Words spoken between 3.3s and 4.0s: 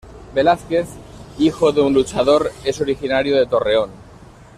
de Torreón.